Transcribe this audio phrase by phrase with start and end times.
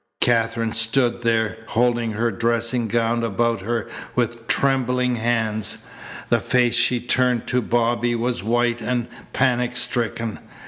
[0.19, 5.85] Katherine stood there, holding her dressing gown about her with trembling hands.
[6.29, 10.39] The face she turned to Bobby was white and panic stricken.